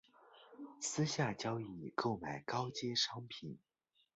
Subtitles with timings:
[0.79, 3.59] 私下交易购买高阶商品